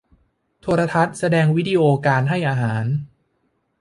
[0.61, 2.85] โทรทัศน์แสดงวิดีโอการให้อาหาร